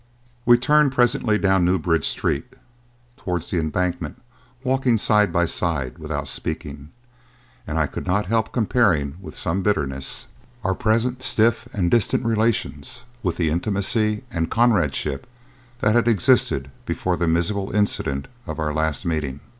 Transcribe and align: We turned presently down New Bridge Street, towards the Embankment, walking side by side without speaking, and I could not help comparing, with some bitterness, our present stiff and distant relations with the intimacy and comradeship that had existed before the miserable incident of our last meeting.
We 0.47 0.57
turned 0.57 0.91
presently 0.91 1.37
down 1.37 1.63
New 1.63 1.77
Bridge 1.77 2.07
Street, 2.09 2.55
towards 3.17 3.51
the 3.51 3.59
Embankment, 3.59 4.19
walking 4.63 4.97
side 4.97 5.31
by 5.31 5.45
side 5.45 5.99
without 5.99 6.27
speaking, 6.27 6.89
and 7.67 7.77
I 7.77 7.85
could 7.85 8.07
not 8.07 8.25
help 8.25 8.51
comparing, 8.51 9.15
with 9.21 9.37
some 9.37 9.61
bitterness, 9.61 10.25
our 10.63 10.73
present 10.73 11.21
stiff 11.21 11.67
and 11.71 11.91
distant 11.91 12.25
relations 12.25 13.03
with 13.21 13.37
the 13.37 13.51
intimacy 13.51 14.23
and 14.31 14.49
comradeship 14.49 15.27
that 15.81 15.93
had 15.93 16.07
existed 16.07 16.71
before 16.87 17.15
the 17.15 17.27
miserable 17.27 17.69
incident 17.71 18.27
of 18.47 18.57
our 18.59 18.73
last 18.73 19.05
meeting. 19.05 19.39